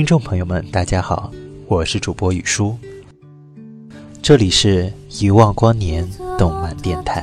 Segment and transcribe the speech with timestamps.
[0.00, 1.30] 听众朋友们，大家好，
[1.66, 2.74] 我是主播雨舒，
[4.22, 6.08] 这里是遗忘光年
[6.38, 7.22] 动漫电台。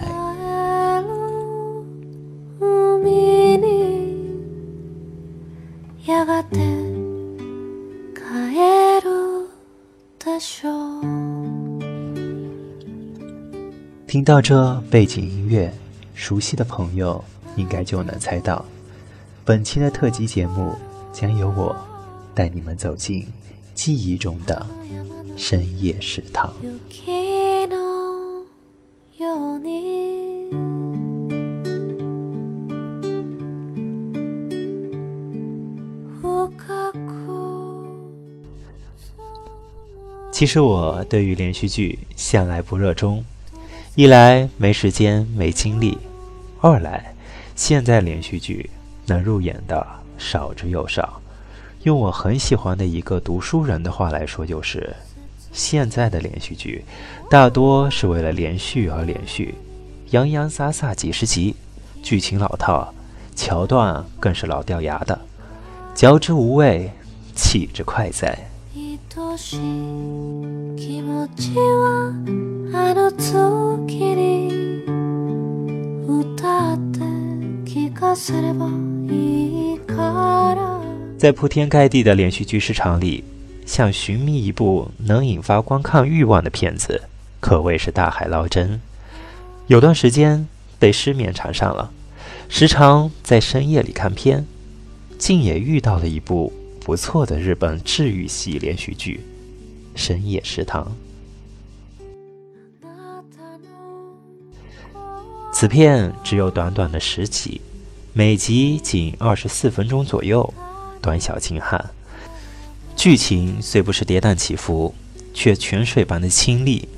[14.05, 15.73] 听到这背景音乐，
[16.13, 17.23] 熟悉的朋友
[17.55, 18.63] 应该就能猜到，
[19.43, 20.75] 本期的特辑节目
[21.11, 21.75] 将由我
[22.37, 23.25] 带你们走进
[23.73, 24.63] 记忆中的
[25.35, 26.53] 深夜食堂。
[40.31, 43.25] 其实我对于连续剧向来不热衷。
[43.95, 45.97] 一来没时间没精力，
[46.61, 47.15] 二来
[47.55, 48.69] 现在连续剧
[49.07, 49.83] 能入眼的
[50.19, 51.19] 少之又少。
[51.87, 54.93] 用我很喜欢的一个读书人的话来说，就是
[55.53, 56.83] 现在的连续剧
[57.29, 59.55] 大多是为了连续而连续，
[60.09, 61.55] 洋洋洒洒几十集，
[62.03, 62.93] 剧情老套，
[63.37, 65.17] 桥段更是老掉牙的，
[65.95, 66.91] 嚼之无味，
[67.33, 68.37] 弃之快哉。
[81.17, 83.23] 在铺天盖地的连续剧市场里，
[83.65, 87.01] 想寻觅一部能引发观看欲望的片子，
[87.39, 88.79] 可谓是大海捞针。
[89.65, 90.47] 有段时间
[90.77, 91.91] 被失眠缠上了，
[92.47, 94.45] 时常在深夜里看片，
[95.17, 99.21] 竟也遇到了一部不错的日本治愈系连续剧
[99.99, 100.85] 《深夜食堂》。
[105.51, 107.59] 此片只有短短的十集，
[108.13, 110.53] 每集仅二十四分钟左右，
[111.07, 111.89] 短小精悍。
[112.97, 114.93] 剧情虽不是跌宕起伏，
[115.33, 116.89] 却泉水般的清丽，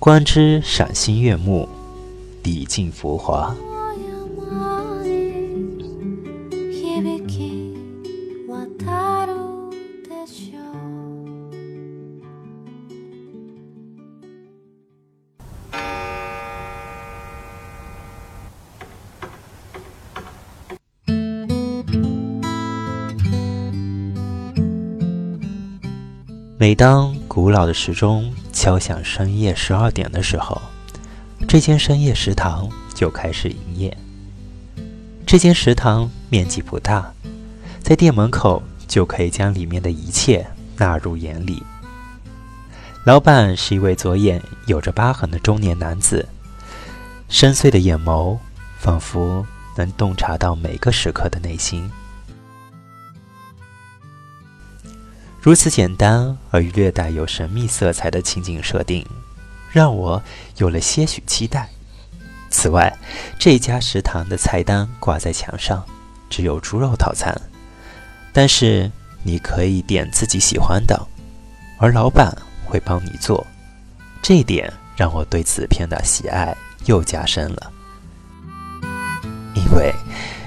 [0.00, 1.68] 观之赏心悦目，
[2.42, 3.54] 抵尽浮华。
[26.64, 30.62] 每当古老的时钟敲响深夜十二点的时候，
[31.46, 33.94] 这间深夜食堂就开始营业。
[35.26, 37.12] 这间食堂面积不大，
[37.82, 40.46] 在店门口就可以将里面的一切
[40.78, 41.62] 纳入眼里。
[43.04, 46.26] 老板是一位左眼有着疤痕的中年男子，
[47.28, 48.38] 深邃的眼眸
[48.78, 49.46] 仿佛
[49.76, 51.90] 能洞察到每个食客的内心。
[55.44, 59.04] 如此简单而略带有神秘色彩的情景设定，
[59.70, 60.22] 让我
[60.56, 61.68] 有了些许期待。
[62.48, 62.90] 此外，
[63.38, 65.84] 这家食堂的菜单挂在墙上，
[66.30, 67.38] 只有猪肉套餐，
[68.32, 68.90] 但是
[69.22, 70.98] 你可以点自己喜欢的，
[71.78, 72.34] 而老板
[72.64, 73.46] 会帮你做。
[74.22, 76.56] 这一点让我对此片的喜爱
[76.86, 77.70] 又加深了，
[79.54, 79.94] 因为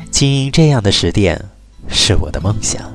[0.09, 1.39] 经营这样的食店
[1.87, 2.91] 是我的梦想。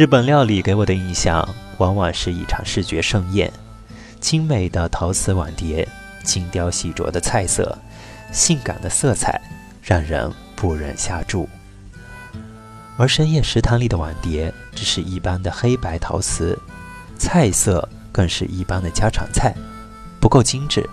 [0.00, 3.52] 日本料理给我的印象，往往是一场视觉盛宴，
[4.18, 5.86] 精美的陶瓷碗碟，
[6.24, 7.76] 精雕细琢的菜色，
[8.32, 9.38] 性感的色彩，
[9.82, 11.46] 让人不忍下注。
[12.96, 16.58] 而深夜食堂里的碗碟只是一般的黑白陶瓷，
[17.18, 19.54] 菜色更是一般的家常菜，
[20.18, 20.88] 不够精致，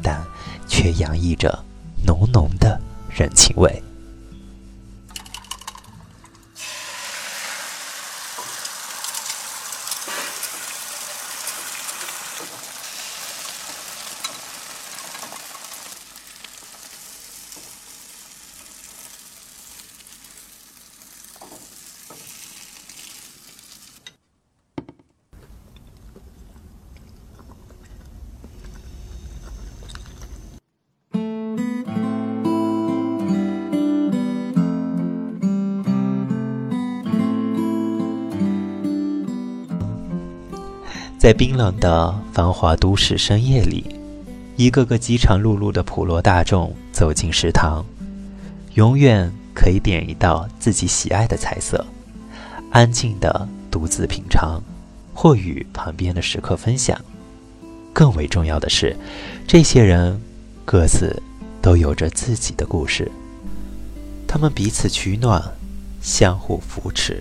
[0.00, 0.22] 但
[0.68, 1.64] 却洋溢着
[2.06, 3.82] 浓浓的人情味。
[41.26, 43.84] 在冰冷的繁华都市深夜里，
[44.54, 47.84] 一个个饥肠辘辘的普罗大众走进食堂，
[48.74, 51.84] 永远可以点一道自己喜爱的菜色，
[52.70, 54.62] 安静的独自品尝，
[55.12, 56.96] 或与旁边的食客分享。
[57.92, 58.96] 更为重要的是，
[59.48, 60.22] 这些人
[60.64, 61.20] 各自
[61.60, 63.10] 都有着自己的故事，
[64.28, 65.42] 他们彼此取暖，
[66.00, 67.20] 相互扶持。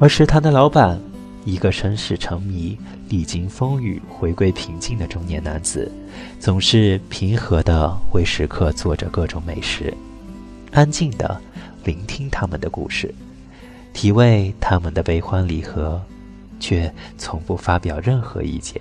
[0.00, 0.96] 而食堂的老板，
[1.44, 2.78] 一个身世成谜、
[3.08, 5.90] 历经风雨回归平静的中年男子，
[6.38, 9.92] 总是平和地为食客做着各种美食，
[10.70, 11.40] 安静地
[11.82, 13.12] 聆听他们的故事，
[13.92, 16.00] 体味他们的悲欢离合，
[16.60, 18.80] 却从不发表任何意见。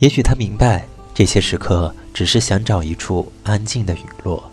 [0.00, 0.84] 也许他明白，
[1.14, 4.51] 这些食客只是想找一处安静的陨落。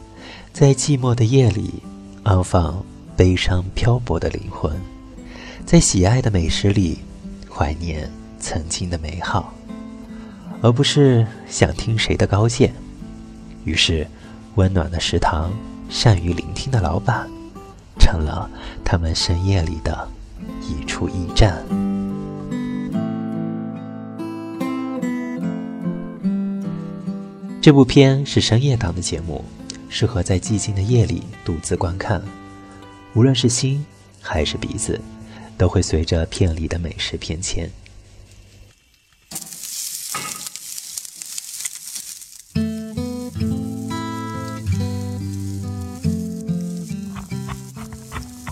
[0.60, 1.76] 在寂寞的夜里，
[2.22, 2.84] 安放
[3.16, 4.74] 悲伤漂泊的灵魂；
[5.66, 6.98] 在喜爱的美食里，
[7.50, 8.12] 怀念
[8.42, 9.54] 曾经的美好，
[10.62, 12.74] 而不是想听谁的高见。
[13.64, 14.06] 于是，
[14.56, 15.50] 温暖的食堂、
[15.90, 17.26] 善于聆听的老板，
[17.98, 18.50] 成了
[18.84, 20.10] 他们深夜里的
[20.62, 21.64] 一处驿站。
[27.62, 29.46] 这部片是深夜档的节目。
[29.90, 32.24] 适合在寂静的夜里独自观看，
[33.14, 33.86] 无论是心
[34.22, 35.02] 还是鼻子，
[35.58, 37.70] 都会随着片里的美食变迁。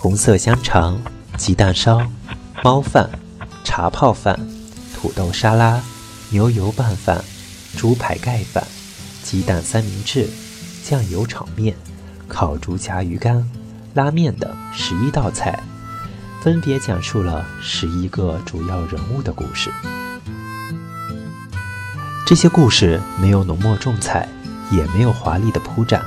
[0.00, 1.00] 红色香肠、
[1.36, 2.00] 鸡蛋烧、
[2.62, 3.08] 猫饭、
[3.64, 4.38] 茶泡饭、
[4.94, 5.82] 土豆沙拉、
[6.30, 7.24] 牛油拌饭、
[7.76, 8.66] 猪排盖饭、
[9.22, 10.28] 鸡蛋三明治。
[10.88, 11.76] 酱油炒面、
[12.26, 13.46] 烤猪夹鱼干、
[13.92, 15.62] 拉面等十一道菜，
[16.42, 19.70] 分别讲述了十一个主要人物的故事。
[22.26, 24.26] 这些故事没有浓墨重彩，
[24.70, 26.02] 也没有华丽的铺展，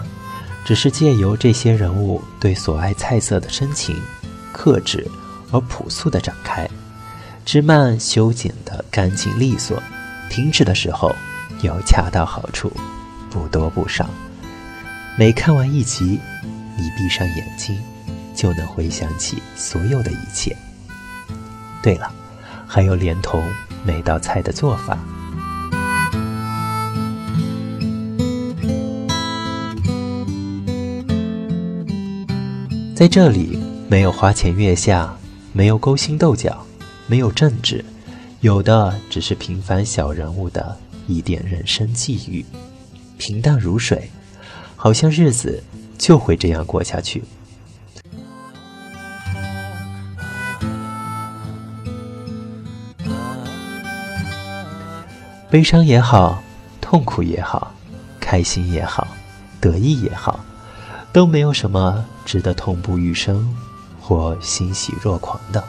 [0.66, 3.96] 只是借由这些人物对所爱菜色的深情、
[4.52, 5.08] 克制
[5.52, 6.68] 而朴素的展开，
[7.46, 9.80] 枝蔓修剪的干净利索，
[10.28, 11.16] 停止的时候
[11.62, 12.74] 又恰到好处，
[13.30, 14.10] 不多不少。
[15.18, 16.20] 每看完一集，
[16.78, 17.78] 你闭上眼睛，
[18.34, 20.56] 就能回想起所有的一切。
[21.84, 22.12] 对了，
[22.66, 23.44] 还有连同
[23.86, 24.98] 每道菜的做法。
[32.96, 35.14] 在这里，没有花前月下，
[35.52, 36.66] 没有勾心斗角，
[37.06, 37.84] 没有政治，
[38.40, 42.46] 有的只是平凡小人物的一点人生际遇，
[43.18, 44.10] 平淡如水。
[44.84, 45.64] 好像日子
[45.96, 47.24] 就会这样过下去，
[55.52, 56.42] 悲伤也好，
[56.82, 57.72] 痛苦也好，
[58.20, 59.08] 开心也好，
[59.60, 60.40] 得意也好，
[61.14, 63.56] 都没有什么值得痛不欲生
[64.02, 65.64] 或欣喜若狂的。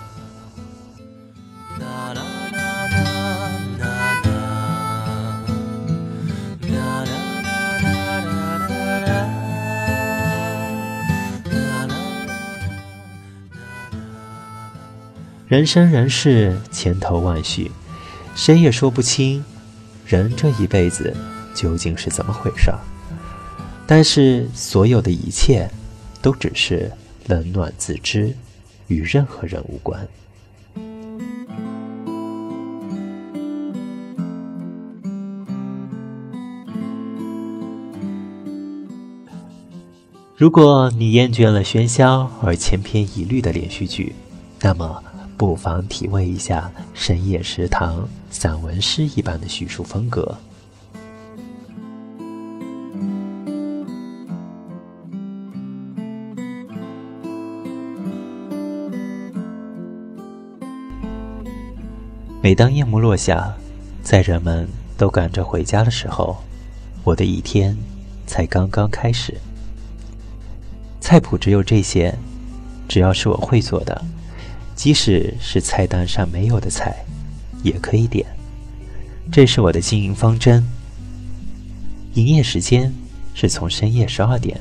[15.53, 17.71] 人生人世，千头万绪，
[18.35, 19.45] 谁也说不清
[20.07, 21.15] 人这一辈子
[21.55, 22.79] 究竟是怎么回事儿。
[23.87, 25.71] 但是，所有的一切
[26.23, 26.91] 都只是
[27.27, 28.35] 冷暖自知，
[28.87, 30.09] 与任何人无关。
[40.35, 44.15] 如果你厌倦了喧嚣而千篇一律的连续剧，
[44.63, 45.12] 那么。
[45.43, 50.39] 不妨体味一下深夜食堂散文诗一般的叙述风格。
[62.41, 63.53] 每当夜幕落下，
[64.01, 66.37] 在人们都赶着回家的时候，
[67.03, 67.77] 我的一天
[68.29, 69.37] 才刚刚开始。
[71.01, 72.17] 菜谱只有这些，
[72.87, 74.01] 只要是我会做的。
[74.75, 77.05] 即使是菜单上没有的菜，
[77.63, 78.27] 也可以点。
[79.31, 80.63] 这是我的经营方针。
[82.15, 82.93] 营业时间
[83.35, 84.61] 是从深夜十二点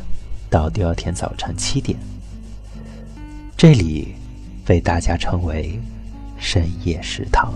[0.49, 1.97] 到第二天早晨七点。
[3.57, 4.15] 这里
[4.65, 5.79] 被大家称为
[6.37, 7.53] 深夜食堂。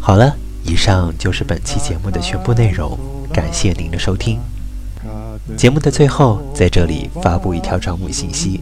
[0.00, 2.96] 好了，以上就是本期节目的全部内容，
[3.32, 4.38] 感谢您的收听。
[5.56, 8.60] 节目的最后，在这里发布一条招募信息：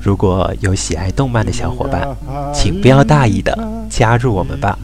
[0.00, 2.06] 如果有喜爱动漫的小伙伴，
[2.54, 3.58] 请不要大意的
[3.90, 4.78] 加入我们吧。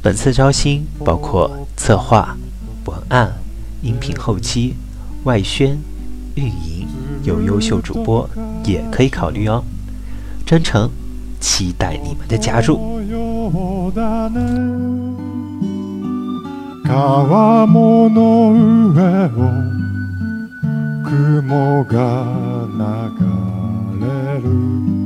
[0.00, 2.36] 本次招新包括策划、
[2.84, 3.32] 文案、
[3.82, 4.76] 音频后期、
[5.23, 5.79] 外宣、
[6.35, 6.87] 运营，
[7.23, 8.29] 有优秀主播
[8.65, 9.63] 也可以考虑哦。
[10.45, 10.89] 真诚
[11.39, 12.79] 期待你们的加入。
[21.13, 22.25] 雲が
[22.73, 22.81] 流
[23.99, 24.96] れる